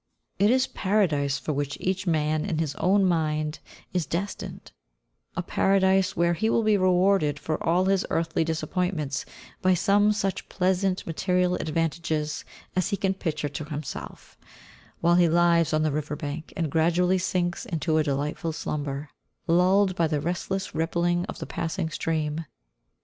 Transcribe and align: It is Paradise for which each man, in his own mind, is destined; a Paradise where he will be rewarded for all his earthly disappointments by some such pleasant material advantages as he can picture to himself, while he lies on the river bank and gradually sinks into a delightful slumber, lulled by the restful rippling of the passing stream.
It 0.39 0.49
is 0.49 0.65
Paradise 0.65 1.37
for 1.37 1.53
which 1.53 1.77
each 1.79 2.07
man, 2.07 2.43
in 2.43 2.57
his 2.57 2.73
own 2.77 3.05
mind, 3.05 3.59
is 3.93 4.07
destined; 4.07 4.71
a 5.35 5.43
Paradise 5.43 6.17
where 6.17 6.33
he 6.33 6.49
will 6.49 6.63
be 6.63 6.75
rewarded 6.75 7.37
for 7.37 7.63
all 7.63 7.85
his 7.85 8.03
earthly 8.09 8.43
disappointments 8.43 9.25
by 9.61 9.75
some 9.75 10.11
such 10.11 10.49
pleasant 10.49 11.05
material 11.05 11.53
advantages 11.53 12.43
as 12.75 12.89
he 12.89 12.97
can 12.97 13.13
picture 13.13 13.49
to 13.49 13.65
himself, 13.65 14.39
while 15.01 15.13
he 15.17 15.29
lies 15.29 15.71
on 15.71 15.83
the 15.83 15.91
river 15.91 16.15
bank 16.15 16.51
and 16.57 16.71
gradually 16.71 17.19
sinks 17.19 17.67
into 17.67 17.99
a 17.99 18.03
delightful 18.03 18.51
slumber, 18.53 19.09
lulled 19.45 19.95
by 19.95 20.07
the 20.07 20.19
restful 20.19 20.57
rippling 20.73 21.25
of 21.27 21.37
the 21.37 21.45
passing 21.45 21.91
stream. 21.91 22.45